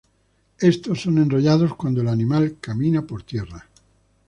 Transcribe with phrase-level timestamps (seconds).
[0.59, 3.67] Estos son enrollados cuando el animal camina por tierra.